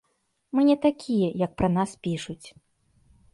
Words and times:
Мы 0.59 0.63
не 0.69 0.75
такія, 0.85 1.27
як 1.45 1.51
пра 1.61 1.69
нас 1.77 1.95
пішуць. 2.09 2.47